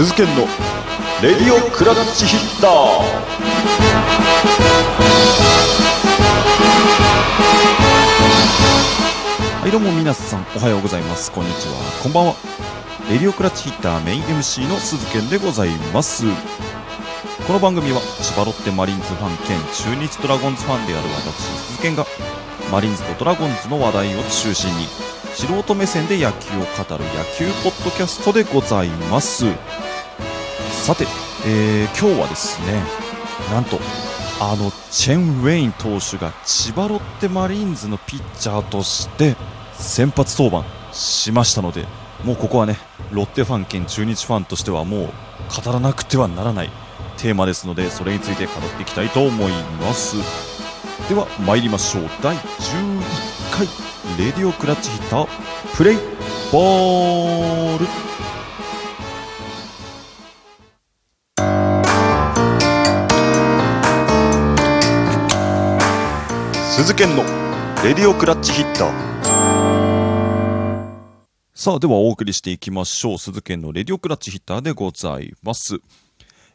[0.00, 0.46] 鈴研の。
[1.22, 2.70] レディオクラッチヒッター。
[9.60, 11.30] はいどうも皆さんおはようございます。
[11.30, 11.74] こんにちは。
[12.02, 12.34] こんばんは。
[13.10, 16.24] レディオクラッチヒッターメイン MC の鈴健でございます。
[17.46, 22.06] この番組は千葉ロッテマリーンズファン兼中日ドラゴンズファンである私鈴健が
[22.72, 24.86] マリーンズとドラゴンズの話題を中心に
[25.34, 29.44] 素人目線で野球を語る野球ポッドキャストでございます。
[30.82, 31.04] さて、
[31.46, 32.82] えー今日はですね
[33.50, 33.78] なんと
[34.40, 39.36] あのチェン・ウェイン投手が千葉ロッテマリーンズのピッチャーとして
[39.74, 41.86] 先発登板しましたので
[42.24, 42.78] もうここはね
[43.12, 45.08] ロッテファン兼中日ファンとしてはもう
[45.64, 46.70] 語らなくてはならない
[47.18, 50.16] テーマですのでそれについて語っていきたいと思います。
[51.08, 52.04] では参りましょう。
[52.22, 53.02] 第11
[53.52, 53.66] 回
[54.18, 55.28] レディオクラッチヒッター
[55.76, 55.96] プレイ
[56.50, 57.86] ボール。
[66.82, 67.24] 鈴研の
[67.84, 68.90] レディオクラッチヒッター
[71.52, 73.18] さあ、ではお送りしていきましょう。
[73.18, 75.80] 鈴研のレディオクラッチヒッターでございます。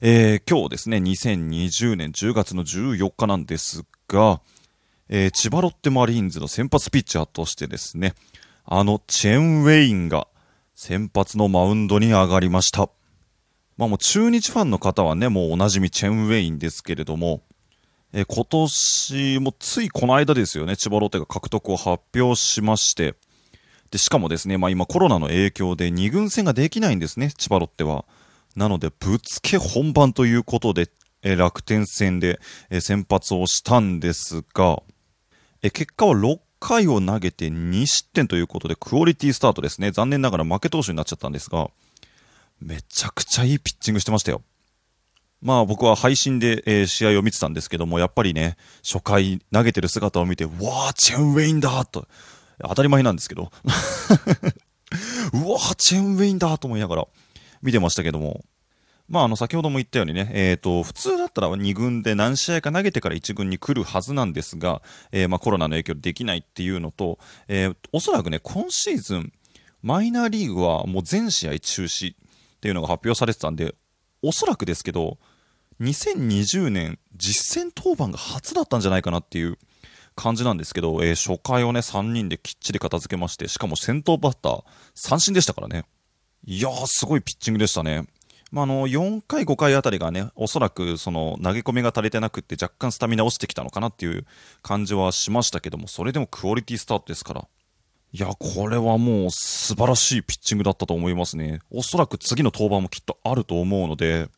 [0.01, 4.41] えー、今日ですね、2020年10月の14日なんですが、
[5.09, 8.15] えー千葉ロッテマリーンズの先発ピッチャーとしてですね、
[8.63, 10.27] あのチェン・ウェインが
[10.73, 12.89] 先発のマウンドに上がりました。
[13.77, 17.43] まあもう中日ファンの方はね、もうおなじみチェン・ウェインですけれども、
[18.17, 23.15] えー今年もついこの間ですよね、千葉ロッテが獲得を発表しまして、
[23.91, 28.05] でしかもですね、まあ、今コロナの影響で2軍戦ができないんですね、千葉ロッテは。
[28.55, 30.89] なので、ぶつけ本番ということで、
[31.23, 34.81] え楽天戦で、え先発をしたんですが、
[35.61, 39.91] え結果は6回を投げて2失点ということで、クオリティスタートですね。
[39.91, 41.69] 残念ながら負け投手になっちゃったんですが、
[42.61, 44.41] めちゃくちゃいいピッチングしてましたよ。
[45.41, 52.07] まあ僕は配信で、えー試合を見てたんですけども、やっぱりね、初回投げてる姿を見て、わー、チェンウェインだと、
[52.59, 53.51] 当たり前なんですけど、
[55.33, 57.07] うわー、チェンウェインだと思いながら
[57.61, 58.43] 見てましたけども、
[59.07, 64.81] まあ、あの先ほども言ったようにね、えー、と普通だったら2軍で何試合か投げてから1軍に来るはずなんですが、
[65.11, 69.31] えーまあ、コロナの影響でできないっていうのと、えーおそらくね、今シーズン、
[69.83, 72.17] マイナーリーグはもう全試合中止っ
[72.59, 73.75] ていうのが発表されてたんで、
[74.27, 75.17] おそらくですけど、
[75.81, 79.59] 2020年、実戦登板が初だったんじゃないかなっていう
[80.15, 84.63] 感じなんですけど、えー初回をね、3人できっちり片付けまして、しかも先頭バッター、
[84.95, 85.85] 三振でしたからね。
[86.45, 88.07] いやー、すごいピッチングでしたね。
[88.51, 94.25] まあ、あの、4回、5回あたりがね、おそらく、その、投げ込みが足りてなくって、若干スタミナ落ちてきたのかなっていう
[94.61, 97.47] 感じはしましたけども、それでもクオリティスタートですから。
[98.15, 101.59] いや、これはもう素晴らしいピッチングだったと思いますね。
[101.69, 104.29] おそらく次の登板もきっとあると思うので、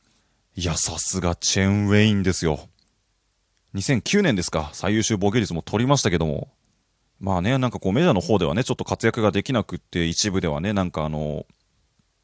[0.56, 2.60] いや、さすがチェンウェインですよ。
[3.76, 6.48] 2009年ですか、最優秀防御率も取りましたけども、
[7.20, 11.46] まあね、なんかこうメジャーの方ではね、ちょっと活躍ができなくって、一部ではね、なんかあの、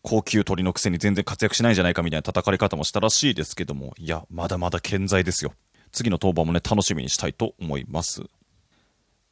[0.01, 5.53] 高級鳥のくせに全然活躍しないんじゃないかみたいな叩かれ方もしたらしいですけども、いや、まだまだ健在ですよ。
[5.91, 8.23] 次の登板もね、楽しみにしたいと思います。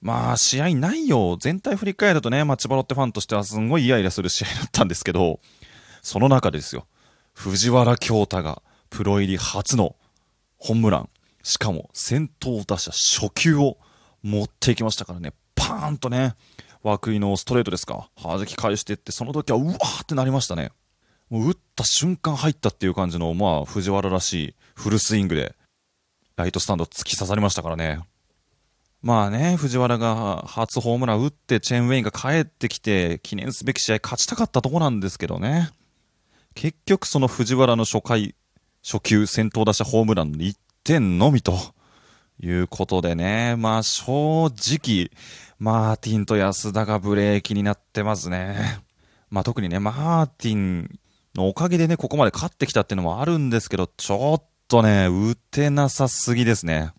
[0.01, 5.39] まあ、試合内容全体振り返るとね、まあ、千葉ロッテファンとしてはすんごいイライラする試合だったんですけど、
[6.01, 6.87] その中ですよ、
[7.33, 9.95] 藤原京太がプロ入り初の
[10.57, 11.09] ホームラン、
[11.43, 13.77] しかも先頭打者初球を
[14.23, 16.35] 持っていきましたからね、パーンとね、
[16.83, 20.71] 涌井のストレートですか、弾き返していって、その時はうわーってなりましたね。
[21.29, 25.55] もう打った瞬間入ったっていう感じの、まあ、藤原らしいフルスイングで、
[26.35, 27.99] ライトスタンド突き刺さりましたからね。
[29.01, 35.71] まあね、藤原が初ホームラン打って、チェンウェインが帰ってきて、記念すべき試合勝ちたかったとこなんですけどね。
[36.53, 38.35] 結局その藤原の初回、
[38.83, 41.57] 初球先頭打者ホームランの1点のみと
[42.39, 45.09] いうことでね、まあ正直、
[45.57, 48.81] マーティンと安田がブレーキになってますね。
[49.31, 50.99] まあ特にね、マーティン
[51.33, 56.91] のおかげでね、ここまで勝ってきたっていうのもあるんですけど、ちょっとね、打てなさすぎですね。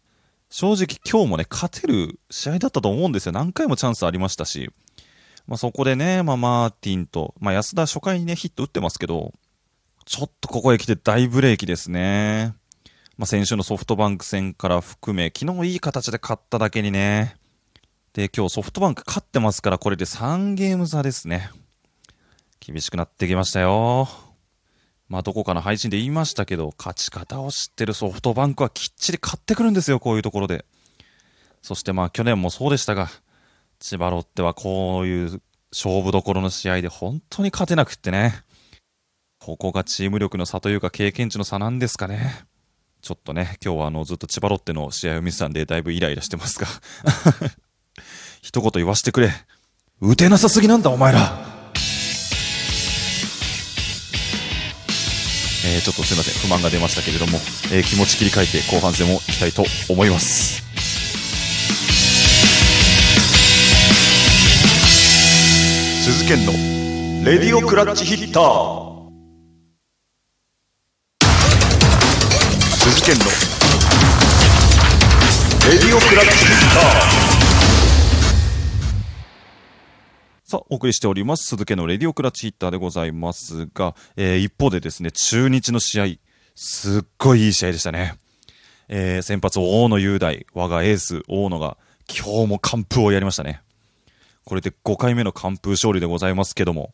[0.53, 3.33] 正直今日もね、勝てる試合だったと思うんですよ。
[3.33, 4.71] 何回もチャンスありましたし。
[5.47, 9.33] まあそこでね、まあマーティンと、まあ安田初回にね、ヒット打ってますけど、
[10.05, 12.55] ちょっとここへ来て大ブレーキですね。
[13.17, 17.35] まあ先週のソフトバンク戦から含め、昨日いい形で勝っただけにね。
[18.13, 21.51] で、今日ソフトバンク勝ってますから、これで3ゲーム差ですね。
[22.61, 24.32] 厳しくなってきましたよ。
[25.13, 30.65] まあ、どこかの配信で言いましたけど、勝ち方を知ってるソフトバンクはきっちり勝ってくるんですよ、こういうところで。
[31.61, 33.11] そしてまあ、去年もそうでしたが、
[33.79, 38.43] 千葉ロッテはこういう勝負どころの試合で本当に勝てなくってね。
[39.39, 42.47] ここがチーム力の差というか経験値の差なんですかね。
[43.03, 46.67] ちょっとね、今日はあのずっと千葉ロッテの試合を見てたんで、だいぶイライラしてますが。
[48.41, 49.31] 一言言わしてくれ。
[50.01, 51.62] 打てなさすぎなんだ、お前ら。
[55.65, 57.39] えー、ちょっとすいません、不満が出ましたけれども、
[57.73, 60.63] えー、気持ち切り替えて後半戦も行きたいと思います。
[66.03, 66.53] 鈴研の。
[67.25, 68.93] レディオクラッチヒッター。
[72.81, 73.25] 鈴研の。
[75.71, 77.32] レディオクラッチヒッター。
[80.53, 86.07] さあ、お送りしております、鈴木のレディオクラッチヒッターでございますが、えー一方でですね、中日の試合、
[86.55, 88.19] すっごいいい試合でしたね。
[88.89, 93.63] えー先発大野雄大、我がエース大野が、今日も完封をやりましたね。
[94.45, 96.93] これで5回目の完封勝利でございますけども、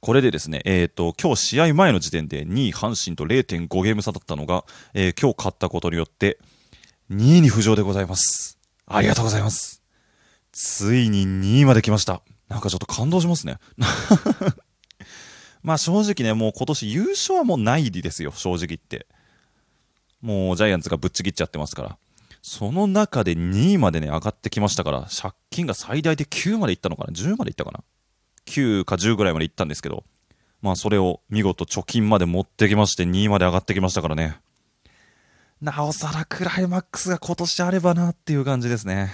[0.00, 6.38] これでですね、えっ、と、今日試合前の時点で2位阪神と0.5ゲーム差だったのが、えー今日勝ったことによって、
[7.10, 8.58] 2位に浮上でございます。
[8.86, 9.82] ありがとうございます。
[10.52, 12.20] ついに2位まで来ました。
[12.48, 13.58] なんかちょっと感動しますね。
[15.62, 19.06] まあ正直ね、もう今年優勝はもうないですよ、正直言って。
[20.20, 21.98] もうジャイアンツがぶっちぎっちゃってますから。
[22.42, 27.82] その中で2位までね、上がってきましたから、借金が最大で9までいったのかな ?10 までいったかな
[28.46, 30.04] ?9 か10ぐらいまでいったんですけど、
[30.62, 34.38] まあそれを見事貯金まで持ってきまして2位まで上がってきましたからね。
[35.60, 39.10] なおさらクライマックスが今年あればなっていう感じですね。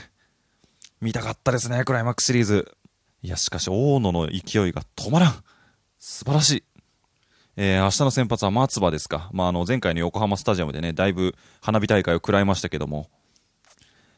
[1.00, 2.76] 見たかったですね、クライマックスシリーズ。
[3.24, 5.32] いや、しかし、大野の勢いが止まらん。
[5.98, 6.64] 素晴らしい。
[7.56, 9.30] えー、明日の先発は松葉ですか。
[9.32, 13.08] まあ、あの、前回の横浜スタジアムでね、だいぶ花火大会を食らいましたけども、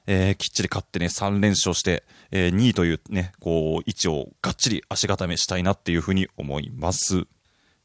[0.09, 7.29] えー、きっちり勝ってね、3連勝して、えー、2位というね、こう、位置をがっちり足固めしたいなっていうふうに思います。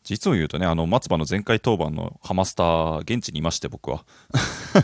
[0.03, 4.05] 実を言うとね、あの、松葉の前回登板のハマスター、現地にいまして、僕は。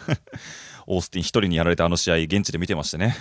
[0.85, 3.17] オースティン一人にやられたあの試合、現地で見てましてね。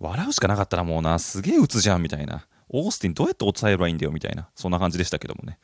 [0.00, 2.44] 笑うしかなかったらもうな、すげえ打つじゃん、みたいな。
[2.68, 4.48] オースティンどうやって抑えればいいんだよ、みたいな。
[4.54, 5.58] そんな感じでしたけどもね。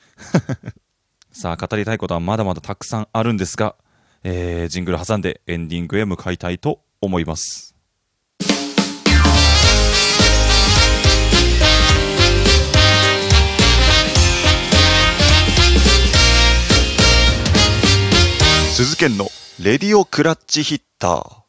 [1.32, 3.75] さあ、語りたいことはまだまだたくさんあるんですが、
[4.22, 7.75] えー、ジングル挟んでエンディングへ向かいたいと思います。
[18.75, 19.28] 鈴研の
[19.60, 21.42] レディオクラッチヒッター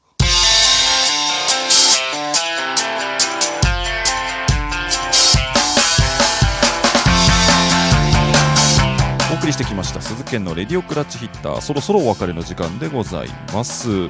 [9.44, 11.60] 送りしてきました鈴研のレディオクラッチヒッター。
[11.60, 13.90] そろそろお別れの時間でございます。
[13.90, 14.10] い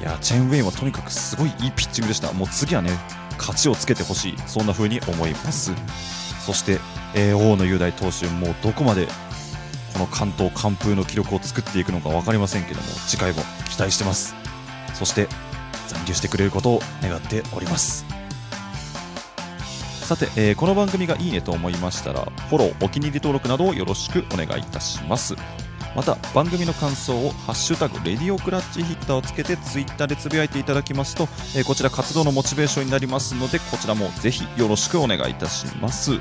[0.00, 2.32] やチェンウェイはとにかくすごいいいピッチングでした。
[2.32, 2.90] もう次はね
[3.36, 4.36] 勝ちをつけてほしい。
[4.46, 5.72] そんな風に思います。
[6.46, 6.78] そして、
[7.16, 9.08] えー大野雄大投手もうどこまで
[9.92, 14.36] この関東完封の記録を作っていくのか分かりませんけども次回も期待してます。
[14.92, 15.26] そして
[15.88, 18.13] 残留してくれることを願っております。
[20.04, 22.20] さて、えーこの番組がいいねと思いましたら
[22.50, 25.34] フォローお気に入り登録などをよろしくお願いいたします。
[25.96, 36.20] また番組の感想を「ハッシュタグレディオクラッチヒッター」をつけてツイッターでつぶやいていただきますと、えーこちら活動のモチベーションになりますのでこちらもぜひよろしくお願いいたします。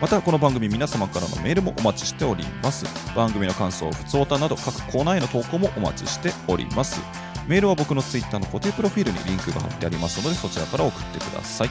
[0.00, 2.84] またこの番組皆様からのメールもお待ちしております。
[3.16, 7.00] 番組の感想ふつおたなど各コーナーへの投稿もお待ちしております。
[7.48, 11.70] メールは僕のツイッターの固定プロフィールにリンクが貼ってありますのでそちらから送ってください。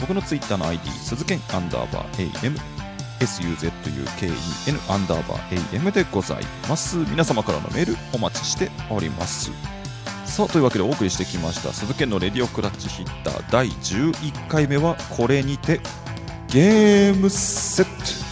[0.00, 2.58] 僕のツイッターの ID 鈴剣アンダーバー AM
[3.20, 6.96] SUZUKEN アンダーバー AM でございます。
[6.96, 9.50] 皆様からのメールお待ちしております。
[10.24, 15.80] さあというわけでお送りしてきました鈴剣のレディオクラッチヒッター第11回目はこれにて
[16.48, 17.86] ゲームセッ
[18.18, 18.23] ト。